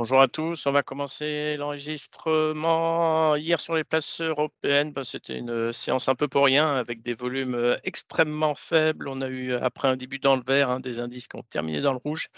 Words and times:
Bonjour 0.00 0.20
à 0.20 0.28
tous, 0.28 0.64
on 0.66 0.70
va 0.70 0.84
commencer 0.84 1.56
l'enregistrement. 1.56 3.34
Hier 3.34 3.58
sur 3.58 3.74
les 3.74 3.82
places 3.82 4.20
européennes, 4.20 4.92
bah, 4.92 5.02
c'était 5.02 5.36
une 5.36 5.72
séance 5.72 6.08
un 6.08 6.14
peu 6.14 6.28
pour 6.28 6.44
rien 6.44 6.76
avec 6.76 7.02
des 7.02 7.14
volumes 7.14 7.56
euh, 7.56 7.76
extrêmement 7.82 8.54
faibles. 8.54 9.08
On 9.08 9.20
a 9.20 9.28
eu, 9.28 9.54
après 9.54 9.88
un 9.88 9.96
début 9.96 10.20
dans 10.20 10.36
le 10.36 10.42
vert, 10.46 10.70
hein, 10.70 10.78
des 10.78 11.00
indices 11.00 11.26
qui 11.26 11.34
ont 11.34 11.42
terminé 11.42 11.80
dans 11.80 11.90
le 11.90 11.98
rouge, 11.98 12.28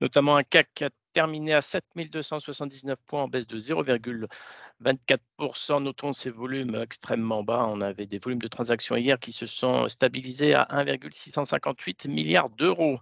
notamment 0.00 0.36
un 0.36 0.44
CAC 0.44 0.70
qui 0.74 0.84
a 0.84 0.90
terminé 1.12 1.52
à 1.52 1.60
7279 1.60 2.98
points 3.04 3.24
en 3.24 3.28
baisse 3.28 3.46
de 3.46 3.58
0,24%. 3.58 5.82
Notons 5.82 6.14
ces 6.14 6.30
volumes 6.30 6.76
extrêmement 6.76 7.42
bas. 7.42 7.66
On 7.68 7.82
avait 7.82 8.06
des 8.06 8.18
volumes 8.18 8.40
de 8.40 8.48
transactions 8.48 8.96
hier 8.96 9.18
qui 9.18 9.32
se 9.32 9.44
sont 9.44 9.90
stabilisés 9.90 10.54
à 10.54 10.66
1,658 10.70 12.06
milliards 12.06 12.48
d'euros. 12.48 12.98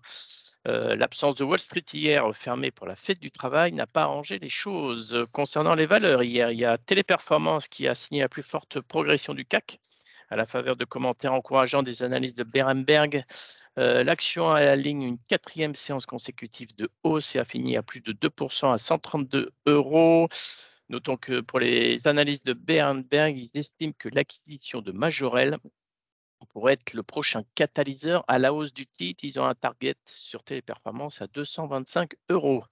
Euh, 0.69 0.95
l'absence 0.95 1.35
de 1.35 1.45
Wall 1.45 1.59
Street 1.59 1.85
hier, 1.93 2.25
fermée 2.35 2.71
pour 2.71 2.87
la 2.87 2.95
fête 2.95 3.19
du 3.19 3.31
travail, 3.31 3.73
n'a 3.73 3.87
pas 3.87 4.03
arrangé 4.03 4.39
les 4.39 4.49
choses. 4.49 5.25
Concernant 5.33 5.75
les 5.75 5.87
valeurs, 5.87 6.23
hier, 6.23 6.53
il 6.53 6.59
y 6.61 6.65
a 6.65 6.79
Téléperformance 6.79 7.69
qui 7.69 7.89
a 7.89 7.95
signé 7.95 8.21
la 8.21 8.29
plus 8.29 8.45
forte 8.45 8.81
progression 8.81 9.35
du 9.35 9.45
CAC 9.45 9.81
à 10.31 10.37
la 10.37 10.47
faveur 10.47 10.77
de 10.77 10.85
commentaires 10.85 11.35
encourageants 11.35 11.83
des 11.83 12.03
analystes 12.03 12.39
de 12.39 12.45
Berenberg. 12.45 13.25
Euh, 13.79 14.03
l'action 14.05 14.51
a 14.51 14.77
ligne 14.77 15.03
une 15.03 15.19
quatrième 15.29 15.75
séance 15.75 16.07
consécutive 16.07 16.75
de 16.77 16.91
hausse 17.03 17.37
et 17.37 17.39
a 17.39 17.45
fini 17.45 17.77
à 17.77 17.83
plus 17.83 18.01
de 18.01 18.13
2% 18.13 18.73
à 18.73 18.79
132 18.79 19.51
euros. 19.67 20.29
Notons 20.89 21.17
que 21.17 21.41
pour 21.41 21.59
les 21.59 22.07
analystes 22.07 22.47
de 22.47 22.53
Berenberg, 22.55 23.37
ils 23.37 23.51
estiment 23.55 23.95
que 23.99 24.09
l'acquisition 24.09 24.81
de 24.81 24.93
Majorel 24.93 25.59
pourrait 26.47 26.75
être 26.75 26.95
le 26.95 27.03
prochain 27.03 27.43
catalyseur 27.55 28.25
à 28.29 28.39
la 28.39 28.53
hausse 28.53 28.73
du 28.73 28.87
titre. 28.87 29.25
Ils 29.25 29.41
ont 29.41 29.47
un 29.47 29.55
target 29.55 29.97
sur 30.07 30.45
Téléperformance 30.45 31.23
à 31.23 31.27
225 31.27 32.15
euros. 32.31 32.65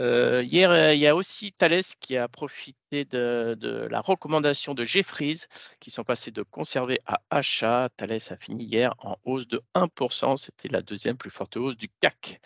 Euh, 0.00 0.44
hier, 0.44 0.70
euh, 0.70 0.94
il 0.94 1.00
y 1.00 1.06
a 1.08 1.16
aussi 1.16 1.52
Thales 1.52 1.82
qui 2.00 2.16
a 2.16 2.28
profité 2.28 3.04
de, 3.04 3.88
la 3.90 4.00
recommandation 4.00 4.74
de 4.74 4.84
Jeffries, 4.84 5.40
qui 5.80 5.90
sont 5.90 6.04
passés 6.04 6.30
de 6.30 6.42
conserver 6.42 7.00
à 7.06 7.20
achat. 7.30 7.88
Thales 7.96 8.18
a 8.30 8.36
fini 8.36 8.64
hier 8.64 8.94
en 8.98 9.16
hausse 9.24 9.48
de 9.48 9.60
1%. 9.74 10.36
C'était 10.36 10.68
la 10.68 10.82
deuxième 10.82 11.16
plus 11.16 11.30
forte 11.30 11.56
hausse 11.56 11.76
du 11.76 11.88
CAC. 12.00 12.40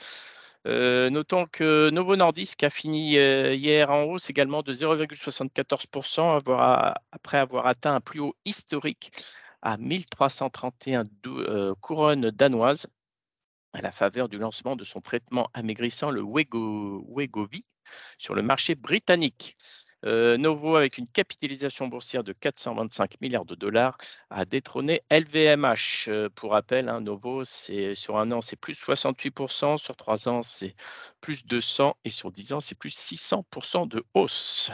Euh, 0.66 1.10
notons 1.10 1.46
que 1.46 1.90
Novo 1.90 2.16
Nordisk 2.16 2.62
a 2.62 2.70
fini 2.70 3.16
hier 3.16 3.90
en 3.90 4.04
hausse 4.04 4.30
également 4.30 4.62
de 4.62 4.72
0,74% 4.72 6.94
après 7.10 7.38
avoir 7.38 7.66
atteint 7.66 7.94
un 7.96 8.00
plus 8.00 8.20
haut 8.20 8.36
historique 8.44 9.10
à 9.62 9.76
1331 9.76 11.08
euh, 11.26 11.74
couronnes 11.80 12.30
danoises 12.30 12.86
à 13.72 13.80
la 13.80 13.90
faveur 13.90 14.28
du 14.28 14.38
lancement 14.38 14.76
de 14.76 14.84
son 14.84 15.00
traitement 15.00 15.48
amaigrissant, 15.54 16.10
le 16.10 16.22
Wegovy, 16.22 17.64
sur 18.18 18.34
le 18.34 18.42
marché 18.42 18.74
britannique. 18.74 19.56
Euh, 20.04 20.36
Novo, 20.36 20.74
avec 20.74 20.98
une 20.98 21.08
capitalisation 21.08 21.86
boursière 21.86 22.24
de 22.24 22.32
425 22.32 23.20
milliards 23.20 23.44
de 23.44 23.54
dollars, 23.54 23.96
a 24.30 24.44
détrôné 24.44 25.02
LVMH. 25.10 26.08
Euh, 26.08 26.28
pour 26.28 26.50
rappel, 26.50 26.88
hein, 26.88 27.00
Novo, 27.00 27.44
sur 27.44 28.18
un 28.18 28.32
an, 28.32 28.40
c'est 28.40 28.56
plus 28.56 28.74
68%, 28.74 29.78
sur 29.78 29.96
trois 29.96 30.28
ans, 30.28 30.42
c'est 30.42 30.74
plus 31.20 31.46
200 31.46 31.96
et 32.04 32.10
sur 32.10 32.32
10 32.32 32.54
ans, 32.54 32.60
c'est 32.60 32.74
plus 32.74 32.94
600% 32.94 33.86
de 33.86 34.04
hausse. 34.14 34.72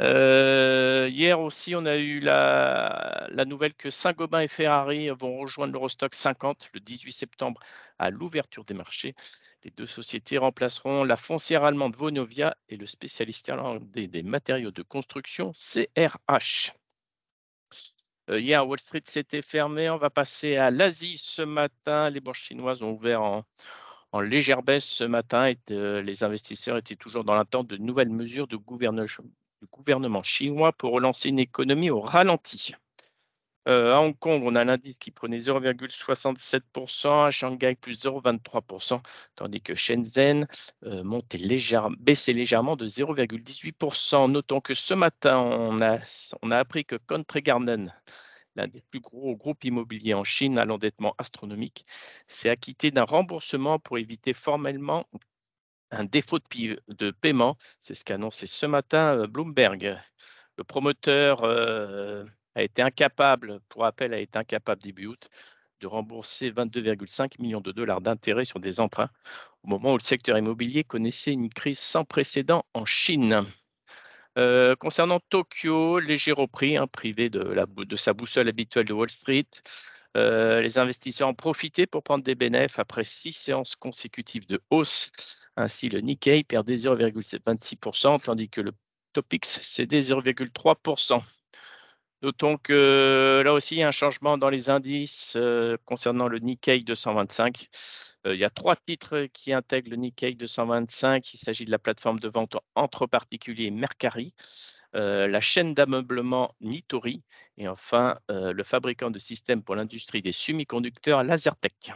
Euh, 0.00 1.08
hier 1.10 1.40
aussi, 1.40 1.74
on 1.74 1.84
a 1.84 1.96
eu 1.96 2.20
la, 2.20 3.28
nouvelle 3.46 3.74
que 3.74 3.90
Saint-Gobain 3.90 4.40
et 4.40 4.48
Ferrari 4.48 5.08
vont 5.10 5.38
rejoindre 5.38 5.72
l'Eurostock 5.72 6.14
50 6.14 6.70
le 6.74 6.80
18 6.80 7.12
septembre 7.12 7.60
à 7.98 8.10
l'ouverture 8.10 8.64
des 8.64 8.74
marchés. 8.74 9.14
Les 9.64 9.70
deux 9.72 9.86
sociétés 9.86 10.38
remplaceront 10.38 11.02
la 11.02 11.16
foncière 11.16 11.64
allemande 11.64 11.96
Vonovia 11.96 12.56
et 12.68 12.76
le 12.76 12.86
spécialiste 12.86 13.48
irlandais 13.48 14.06
des 14.06 14.22
matériaux 14.22 14.70
de 14.70 14.82
construction 14.82 15.50
CRH. 15.52 16.74
Euh, 18.30 18.40
hier, 18.40 18.66
Wall 18.66 18.78
Street 18.78 19.02
s'était 19.04 19.42
fermé. 19.42 19.90
On 19.90 19.96
va 19.96 20.10
passer 20.10 20.56
à 20.56 20.70
l'Asie 20.70 21.18
ce 21.18 21.42
matin. 21.42 22.10
Les 22.10 22.20
bourses 22.20 22.38
chinoises 22.38 22.82
ont 22.82 22.92
ouvert 22.92 23.22
en, 23.22 23.44
légère 24.20 24.62
baisse 24.62 24.84
ce 24.84 25.04
matin 25.04 25.48
et 25.48 25.58
euh, 25.70 26.02
les 26.02 26.22
investisseurs 26.24 26.76
étaient 26.76 26.96
toujours 26.96 27.24
dans 27.24 27.34
l'attente 27.34 27.66
de 27.66 27.76
nouvelles 27.76 28.10
mesures 28.10 28.46
de 28.46 28.56
gouvernement 28.56 29.06
du 29.60 29.66
gouvernement 29.66 30.22
chinois 30.22 30.72
pour 30.72 30.92
relancer 30.92 31.28
une 31.28 31.38
économie 31.38 31.90
au 31.90 32.00
ralenti. 32.00 32.74
Euh, 33.68 33.92
à 33.92 34.00
Hong 34.00 34.18
Kong, 34.18 34.42
on 34.44 34.54
a 34.54 34.64
l'indice 34.64 34.98
qui 34.98 35.10
prenait 35.10 35.38
0,67%, 35.38 37.26
à 37.26 37.30
Shanghai 37.30 37.74
plus 37.74 38.02
0,23%, 38.02 39.02
tandis 39.36 39.60
que 39.60 39.74
Shenzhen 39.74 40.46
euh, 40.84 41.04
baissait 41.98 42.32
légèrement 42.32 42.76
de 42.76 42.86
0,18%. 42.86 44.30
Notons 44.30 44.60
que 44.60 44.72
ce 44.72 44.94
matin, 44.94 45.38
on 45.38 45.82
a, 45.82 45.98
on 46.40 46.50
a 46.50 46.56
appris 46.56 46.86
que 46.86 46.96
Country 46.96 47.42
Garden, 47.42 47.92
l'un 48.56 48.68
des 48.68 48.80
plus 48.80 49.00
gros 49.00 49.36
groupes 49.36 49.64
immobiliers 49.64 50.14
en 50.14 50.24
Chine 50.24 50.58
à 50.58 50.64
l'endettement 50.64 51.14
astronomique, 51.18 51.84
s'est 52.26 52.48
acquitté 52.48 52.90
d'un 52.90 53.04
remboursement 53.04 53.78
pour 53.78 53.98
éviter 53.98 54.32
formellement 54.32 55.06
un 55.90 56.04
défaut 56.04 56.38
de, 56.38 57.10
paiement. 57.10 57.56
C'est 57.80 57.94
ce 57.94 58.04
qu'a 58.04 58.14
annoncé 58.14 58.46
ce 58.46 58.66
matin 58.66 59.18
euh, 59.18 59.26
Bloomberg. 59.26 59.98
Le 60.56 60.64
promoteur 60.64 61.44
euh, 61.44 62.24
a 62.54 62.62
été 62.62 62.82
incapable, 62.82 63.60
pour 63.68 63.82
rappel, 63.82 64.12
a 64.12 64.18
été 64.18 64.38
incapable 64.38 64.82
début 64.82 65.06
août 65.06 65.28
de 65.80 65.86
rembourser 65.86 66.50
22,5 66.50 67.40
millions 67.40 67.60
de 67.60 67.70
dollars 67.70 68.00
d'intérêts 68.00 68.44
sur 68.44 68.58
des 68.58 68.80
emprunts 68.80 69.10
au 69.62 69.68
moment 69.68 69.92
où 69.92 69.96
le 69.96 70.02
secteur 70.02 70.36
immobilier 70.36 70.82
connaissait 70.82 71.32
une 71.32 71.50
crise 71.50 71.78
sans 71.78 72.04
précédent 72.04 72.64
en 72.74 72.84
Chine. 72.84 73.44
Euh, 74.36 74.74
concernant 74.74 75.20
Tokyo, 75.30 76.00
léger 76.00 76.32
repris, 76.32 76.76
hein, 76.76 76.88
privé 76.88 77.30
de, 77.30 77.96
sa 77.96 78.12
boussole 78.12 78.48
habituelle 78.48 78.86
de 78.86 78.92
Wall 78.92 79.08
Street. 79.08 79.46
les 80.16 80.78
investisseurs 80.78 81.28
ont 81.28 81.34
profité 81.34 81.86
pour 81.86 82.02
prendre 82.02 82.24
des 82.24 82.34
bénéfices 82.34 82.80
après 82.80 83.04
six 83.04 83.30
séances 83.30 83.76
consécutives 83.76 84.46
de 84.46 84.60
hausse 84.70 85.12
ainsi, 85.58 85.88
le 85.88 86.00
Nikkei 86.00 86.44
perdait 86.44 86.76
0,26%, 86.76 88.24
tandis 88.24 88.48
que 88.48 88.60
le 88.60 88.72
Topix 89.12 89.60
cédait 89.60 90.00
0,3%. 90.00 91.20
Notons 92.22 92.56
que 92.58 93.42
là 93.44 93.52
aussi, 93.52 93.76
il 93.76 93.78
y 93.78 93.82
a 93.82 93.88
un 93.88 93.92
changement 93.92 94.38
dans 94.38 94.50
les 94.50 94.70
indices 94.70 95.34
euh, 95.36 95.76
concernant 95.84 96.28
le 96.28 96.38
Nikkei 96.38 96.82
225. 96.82 97.68
Euh, 98.26 98.34
il 98.34 98.40
y 98.40 98.44
a 98.44 98.50
trois 98.50 98.76
titres 98.76 99.26
qui 99.32 99.52
intègrent 99.52 99.90
le 99.90 99.96
Nikkei 99.96 100.34
225. 100.34 101.34
Il 101.34 101.38
s'agit 101.38 101.64
de 101.64 101.70
la 101.70 101.78
plateforme 101.78 102.20
de 102.20 102.28
vente 102.28 102.56
entre 102.74 103.06
particuliers 103.06 103.70
Mercari, 103.70 104.34
euh, 104.94 105.28
la 105.28 105.40
chaîne 105.40 105.74
d'ameublement 105.74 106.54
Nitori 106.60 107.22
et 107.56 107.68
enfin 107.68 108.18
le 108.28 108.62
fabricant 108.62 109.10
de 109.10 109.18
systèmes 109.18 109.62
pour 109.62 109.74
l'industrie 109.74 110.22
des 110.22 110.32
semi-conducteurs 110.32 111.24
Lasertech. 111.24 111.92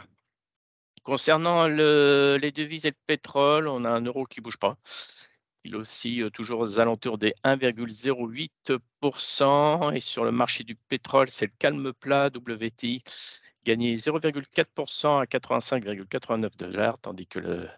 Concernant 1.02 1.66
les 1.66 2.52
devises 2.52 2.86
et 2.86 2.90
le 2.90 2.96
pétrole, 3.06 3.68
on 3.68 3.84
a 3.84 3.90
un 3.90 4.02
euro 4.02 4.24
qui 4.24 4.40
ne 4.40 4.44
bouge 4.44 4.58
pas. 4.58 4.76
Il 5.64 5.76
aussi 5.76 6.22
euh, 6.22 6.30
toujours 6.30 6.60
aux 6.60 6.80
alentours 6.80 7.18
des 7.18 7.34
1,08%. 7.44 9.94
Et 9.94 10.00
sur 10.00 10.24
le 10.24 10.32
marché 10.32 10.64
du 10.64 10.74
pétrole, 10.74 11.28
c'est 11.28 11.46
le 11.46 11.52
calme 11.58 11.92
plat. 11.92 12.30
WTI 12.34 13.02
gagné 13.64 13.94
0,4% 13.96 15.20
à 15.20 15.24
85,89 15.24 16.56
dollars, 16.56 16.98
tandis 16.98 17.28
que 17.28 17.38
le, 17.38 17.68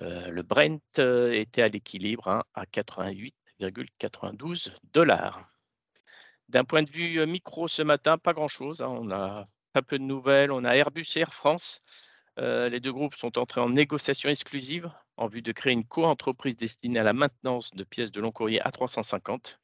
euh, 0.00 0.42
Brent 0.42 0.80
euh, 0.98 1.32
était 1.32 1.60
à 1.62 1.68
l'équilibre 1.68 2.28
hein, 2.28 2.42
à 2.54 2.64
88,92 2.64 4.72
dollars. 4.92 5.46
D'un 6.48 6.64
point 6.64 6.82
de 6.82 6.90
vue 6.90 7.26
micro 7.26 7.68
ce 7.68 7.82
matin, 7.82 8.16
pas 8.16 8.32
grand-chose. 8.32 8.80
Hein. 8.80 8.88
On 8.88 9.10
a 9.10 9.44
un 9.74 9.82
peu 9.82 9.98
de 9.98 10.04
nouvelles. 10.04 10.50
On 10.50 10.64
a 10.64 10.74
Airbus 10.74 11.04
et 11.16 11.20
Air 11.20 11.34
France 11.34 11.80
euh, 12.38 12.68
les 12.68 12.80
deux 12.80 12.92
groupes 12.92 13.16
sont 13.16 13.36
entrés 13.38 13.60
en 13.60 13.68
négociation 13.68 14.28
exclusive 14.28 14.90
en 15.16 15.26
vue 15.26 15.42
de 15.42 15.50
créer 15.52 15.72
une 15.72 15.84
co-entreprise 15.84 16.56
destinée 16.56 17.00
à 17.00 17.02
la 17.02 17.12
maintenance 17.12 17.74
de 17.74 17.82
pièces 17.82 18.12
de 18.12 18.20
long 18.20 18.30
courrier 18.30 18.60
A350. 18.60 19.58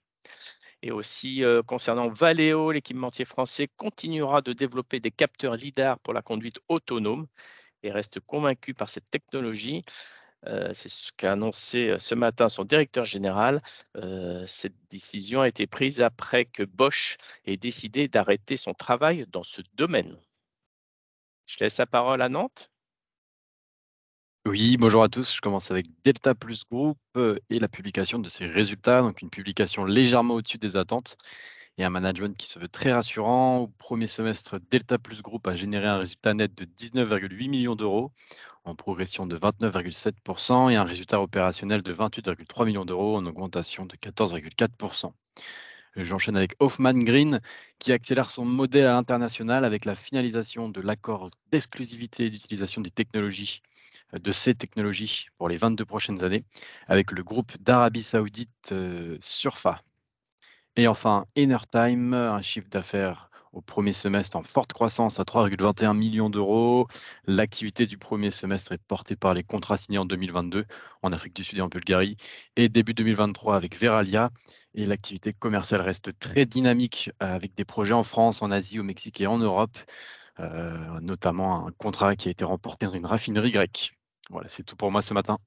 Et 0.83 0.91
aussi, 0.91 1.45
euh, 1.45 1.63
concernant 1.63 2.09
Valeo, 2.09 2.73
l'équipementier 2.73 3.25
français 3.25 3.69
continuera 3.77 4.43
de 4.43 4.53
développer 4.53 4.99
des 5.01 5.13
capteurs 5.13 5.55
LIDAR 5.55 5.99
pour 6.01 6.13
la 6.15 6.23
conduite 6.23 6.59
autonome 6.69 7.27
et 7.83 7.93
reste 7.93 8.21
convaincu 8.21 8.75
par 8.75 8.89
cette 8.89 9.09
technologie. 9.11 9.85
Euh, 10.47 10.71
c'est 10.75 10.91
ce 10.91 11.13
qu'a 11.13 11.33
annoncé 11.33 11.95
ce 11.99 12.15
matin 12.15 12.49
son 12.49 12.65
directeur 12.65 13.05
général. 13.05 13.63
cette 14.47 14.75
décision 14.91 15.41
a 15.43 15.49
été 15.49 15.67
prise 15.67 16.03
après 16.03 16.45
que 16.45 16.65
Bosch 16.65 17.17
ait 17.47 17.57
décidé 17.57 18.09
d'arrêter 18.09 18.57
son 18.57 18.75
travail 18.75 19.27
dans 19.31 19.45
ce 19.45 19.63
domaine. 19.75 20.19
Je 21.47 21.57
laisse 21.61 21.79
la 21.79 21.87
parole 21.87 22.23
à 22.23 22.29
Nantes. 22.29 22.71
Oui, 24.47 24.77
bonjour 24.77 25.03
à 25.03 25.09
tous. 25.09 25.35
Je 25.35 25.41
commence 25.41 25.71
avec 25.71 25.87
Delta 26.05 26.35
Plus 26.35 26.65
Group 26.71 26.99
euh, 27.17 27.39
et 27.51 27.59
la 27.59 27.69
publication 27.69 28.19
de 28.19 28.29
ses 28.29 28.47
résultats. 28.47 29.01
Donc, 29.01 29.23
une 29.23 29.31
publication 29.31 29.85
légèrement 29.85 30.35
au-dessus 30.35 30.59
des 30.59 30.77
attentes. 30.77 31.17
et 31.79 31.85
un 31.85 31.91
management 31.91 32.37
qui 32.37 32.47
se 32.47 32.59
veut 32.59 32.69
très 32.69 32.93
rassurant. 32.93 33.59
Au 33.59 33.69
premier 33.69 34.07
semestre, 34.07 34.59
Delta 34.71 34.99
Plus 34.99 35.23
Group 35.23 35.47
a 35.49 35.57
généré 35.57 35.87
un 35.87 35.99
résultat 35.99 36.35
net 36.35 36.55
de 36.55 36.65
19,8 36.67 37.49
millions 37.49 37.77
d'euros, 37.77 38.13
en 38.65 38.75
progression 38.75 39.27
de 39.27 39.37
29,7%, 39.39 40.71
et 40.71 40.77
un 40.77 40.85
résultat 40.85 41.21
opérationnel 41.21 41.83
de 41.83 41.93
28,3 41.95 42.67
millions 42.67 42.85
d'euros, 42.85 43.17
en 43.17 43.27
augmentation 43.27 43.87
de 43.87 43.97
14,4%. 43.97 45.13
J'enchaîne 45.97 46.37
avec 46.37 46.55
Hoffman 46.59 46.95
Green, 46.95 47.41
qui 47.79 47.93
accélère 47.93 48.31
son 48.31 48.45
modèle 48.45 48.87
à 48.87 48.95
l'international 48.95 49.65
avec 49.65 49.85
la 49.85 49.95
finalisation 49.95 50.69
de 50.69 50.81
l'accord 50.81 51.31
d'exclusivité 51.53 52.31
d'utilisation 52.31 52.81
des 52.81 52.91
technologies 52.91 53.63
de 54.13 54.31
ces 54.31 54.55
technologies 54.55 55.29
pour 55.39 55.49
les 55.49 55.57
22 55.57 55.85
prochaines 55.85 56.25
années 56.25 56.45
avec 56.87 57.11
le 57.13 57.23
groupe 57.23 57.53
d'Arabie 57.61 58.03
Saoudite 58.03 58.73
euh, 58.73 59.17
Surfa. 59.21 59.83
Et 60.77 60.89
enfin, 60.89 61.27
Enertime, 61.39 62.15
un 62.15 62.43
chiffre 62.43 62.69
d'affaires 62.69 63.31
au 63.55 63.61
premier 63.61 63.93
semestre 63.93 64.37
en 64.37 64.43
forte 64.43 64.73
croissance 64.73 65.21
à 65.21 65.23
3,21 65.23 65.97
millions 65.97 66.29
d'euros. 66.29 66.89
L'activité 67.27 67.87
du 67.87 67.97
premier 67.97 68.31
semestre 68.31 68.73
est 68.73 68.83
portée 68.83 69.17
par 69.17 69.33
les 69.33 69.45
contrats 69.45 69.77
signés 69.77 69.99
en 69.99 70.05
2022 70.05 70.65
en 71.03 71.13
Afrique 71.13 71.37
du 71.37 71.45
Sud 71.45 71.59
et 71.59 71.61
en 71.61 71.69
Bulgarie 71.69 72.17
et 72.57 72.69
début 72.69 72.95
2023 72.95 73.57
avec 73.57 73.79
Veralia. 73.79 74.31
Et 74.75 74.87
l'activité 74.87 75.33
commerciale 75.33 75.83
reste 75.83 76.19
très 76.19 76.47
dynamique 76.47 77.11
avec 77.21 77.55
des 77.55 77.65
projets 77.65 77.95
en 77.95 78.03
France, 78.03 78.43
en 78.43 78.51
Asie, 78.51 78.81
au 78.81 78.83
Mexique 78.83 79.21
et 79.21 79.27
en 79.29 79.39
Europe, 79.39 79.79
euh, 80.41 81.01
notamment 81.01 81.69
un 81.69 81.71
contrat 81.79 82.17
qui 82.17 82.29
a 82.29 82.33
été 82.33 82.45
remporté 82.45 82.87
dans 82.87 82.93
une 82.93 83.07
raffinerie 83.07 83.53
grecque. 83.53 83.93
Voilà, 84.31 84.49
c'est 84.49 84.65
tout 84.65 84.75
pour 84.75 84.91
moi 84.91 85.01
ce 85.01 85.15
matin. 85.15 85.39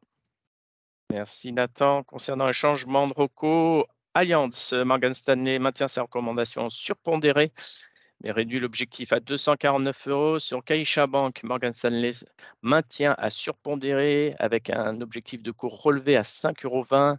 Merci 1.12 1.52
Nathan. 1.52 2.04
Concernant 2.04 2.46
le 2.46 2.54
changement 2.54 3.08
de 3.08 3.14
ROCO, 3.14 3.86
Allianz, 4.14 4.74
Morgan 4.74 5.14
Stanley 5.14 5.60
maintient 5.60 5.88
ses 5.88 6.02
recommandations 6.02 6.70
surpondérées, 6.70 7.52
mais 8.22 8.32
réduit 8.32 8.60
l'objectif 8.60 9.14
à 9.14 9.20
249 9.20 10.08
euros. 10.08 10.40
Sur 10.40 10.64
Caixa 10.64 11.08
Bank, 11.08 11.42
Morgan 11.44 11.74
Stanley 11.74 12.12
maintient 12.62 13.16
à 13.18 13.30
surpondérer 13.30 14.34
avec 14.40 14.70
un 14.70 15.02
objectif 15.02 15.42
de 15.42 15.52
cours 15.52 15.82
relevé 15.82 16.16
à 16.16 16.22
5,20 16.22 16.66
euros. 16.66 17.18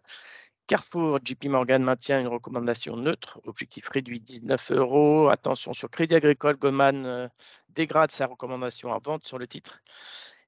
Carrefour, 0.66 1.18
JP 1.24 1.46
Morgan 1.46 1.82
maintient 1.82 2.20
une 2.20 2.28
recommandation 2.28 2.96
neutre, 2.96 3.40
objectif 3.44 3.88
réduit 3.88 4.20
19 4.20 4.72
euros. 4.72 5.30
Attention 5.30 5.72
sur 5.72 5.88
Crédit 5.88 6.14
Agricole, 6.14 6.56
Goldman 6.56 7.06
euh, 7.06 7.28
dégrade 7.70 8.10
sa 8.10 8.26
recommandation 8.26 8.92
à 8.92 8.98
vente 8.98 9.26
sur 9.26 9.38
le 9.38 9.46
titre 9.46 9.80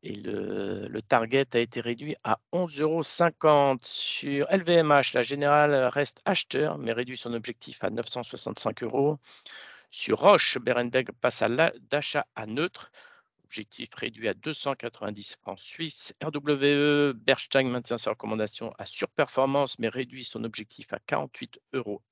et 0.03 0.15
le, 0.15 1.01
target 1.03 1.47
a 1.55 1.59
été 1.59 1.81
réduit 1.81 2.17
à 2.25 2.39
11,50 2.53 2.83
euros. 2.83 3.77
Sur 3.83 4.47
LVMH, 4.51 5.15
la 5.15 5.23
générale 5.23 5.75
reste 5.87 6.21
acheteur, 6.25 6.79
mais 6.79 6.93
réduit 6.93 7.17
son 7.17 7.35
objectif 7.35 7.83
à 7.85 7.91
965 7.91 8.83
euros. 8.83 9.19
Sur 9.91 10.21
Roche, 10.21 10.59
Berenberg 10.59 11.11
passe 11.21 11.43
d'achat 11.91 12.25
à 12.37 12.47
neutre, 12.47 12.93
objectif 13.43 13.89
réduit 13.95 14.29
à 14.29 14.35
290 14.35 15.39
francs 15.43 15.59
suisses. 15.59 16.15
RWE, 16.23 17.13
Berstein 17.13 17.65
maintient 17.65 17.99
sa 17.99 18.11
recommandation 18.11 18.73
à 18.79 18.85
surperformance, 18.85 19.81
mais 19.81 19.89
réduit 19.89 20.25
son 20.25 20.45
objectif 20.45 20.93
à 20.93 20.99
48,50 20.99 21.59
euros. 21.73 22.03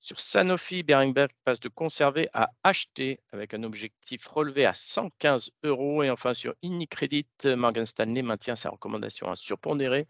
Sur 0.00 0.18
Sanofi, 0.18 0.82
Beringberg 0.82 1.30
passe 1.44 1.60
de 1.60 1.68
conserver 1.68 2.30
à 2.32 2.50
acheter 2.62 3.20
avec 3.32 3.52
un 3.52 3.62
objectif 3.62 4.26
relevé 4.26 4.64
à 4.64 4.72
115 4.72 5.50
euros. 5.62 6.02
Et 6.02 6.10
enfin, 6.10 6.32
sur 6.32 6.54
Unicredit, 6.62 7.26
Morgan 7.44 7.84
Stanley 7.84 8.22
maintient 8.22 8.56
sa 8.56 8.70
recommandation 8.70 9.30
à 9.30 9.36
surpondérer 9.36 10.06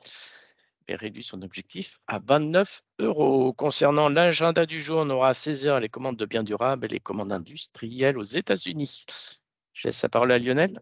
et 0.89 0.97
réduit 0.97 1.25
son 1.25 1.43
objectif 1.43 2.01
à 2.07 2.19
29 2.19 2.83
euros. 2.99 3.53
Concernant 3.53 4.09
l'agenda 4.09 4.67
du 4.67 4.81
jour, 4.81 4.99
on 5.01 5.11
aura 5.11 5.29
à 5.29 5.33
16h 5.33 5.81
les 5.81 5.89
commandes 5.89 6.17
de 6.17 6.27
biens 6.27 6.43
durables 6.43 6.87
et 6.87 6.89
les 6.89 7.01
commandes 7.01 7.33
industrielles 7.33 8.19
aux 8.19 8.23
États-Unis. 8.23 9.07
Je 9.73 9.89
laisse 9.89 10.03
la 10.03 10.09
parole 10.09 10.33
à 10.33 10.39
Lionel. 10.39 10.81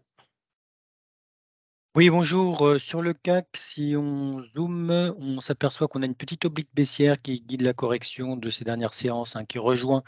Oui, 1.95 2.09
bonjour. 2.09 2.79
Sur 2.79 3.03
le 3.03 3.13
CAC, 3.13 3.47
si 3.55 3.93
on 3.95 4.43
zoome, 4.55 5.13
on 5.19 5.39
s'aperçoit 5.41 5.87
qu'on 5.87 6.01
a 6.01 6.07
une 6.07 6.15
petite 6.15 6.43
oblique 6.43 6.73
baissière 6.73 7.21
qui 7.21 7.39
guide 7.39 7.61
la 7.61 7.73
correction 7.73 8.35
de 8.35 8.49
ces 8.49 8.63
dernières 8.65 8.95
séances, 8.95 9.35
hein, 9.35 9.45
qui 9.45 9.59
rejoint 9.59 10.01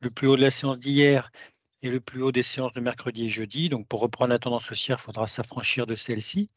le 0.00 0.10
plus 0.10 0.28
haut 0.28 0.36
de 0.36 0.40
la 0.40 0.52
séance 0.52 0.78
d'hier 0.78 1.32
et 1.82 1.90
le 1.90 2.00
plus 2.00 2.22
haut 2.22 2.30
des 2.30 2.44
séances 2.44 2.72
de 2.74 2.80
mercredi 2.80 3.24
et 3.24 3.28
jeudi. 3.28 3.68
Donc, 3.68 3.88
pour 3.88 4.00
reprendre 4.00 4.30
la 4.30 4.38
tendance 4.38 4.70
haussière, 4.70 4.98
il 5.00 5.02
faudra 5.02 5.26
s'affranchir 5.26 5.86
de 5.86 5.96
celle-ci. 5.96 6.48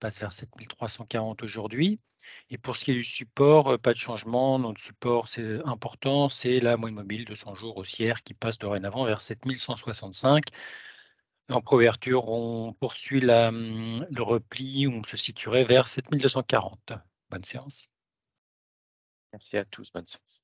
Passe 0.00 0.18
vers 0.18 0.32
7340 0.32 1.42
aujourd'hui. 1.42 2.00
Et 2.50 2.58
pour 2.58 2.76
ce 2.76 2.84
qui 2.84 2.90
est 2.92 2.94
du 2.94 3.04
support, 3.04 3.78
pas 3.78 3.92
de 3.92 3.98
changement. 3.98 4.58
Notre 4.58 4.80
support, 4.80 5.28
c'est 5.28 5.62
important, 5.64 6.28
c'est 6.28 6.60
la 6.60 6.76
moyenne 6.76 6.96
mobile 6.96 7.24
de 7.24 7.34
100 7.34 7.54
jours 7.54 7.76
haussière 7.76 8.22
qui 8.22 8.34
passe 8.34 8.58
dorénavant 8.58 9.04
vers 9.04 9.20
7165. 9.20 10.44
En 11.50 11.60
couverture, 11.60 12.28
on 12.28 12.72
poursuit 12.72 13.24
hum, 13.28 14.06
le 14.10 14.22
repli, 14.22 14.86
on 14.88 15.02
se 15.04 15.16
situerait 15.16 15.64
vers 15.64 15.88
7240. 15.88 16.92
Bonne 17.30 17.44
séance. 17.44 17.90
Merci 19.32 19.56
à 19.58 19.64
tous, 19.64 19.92
bonne 19.92 20.06
séance. 20.06 20.43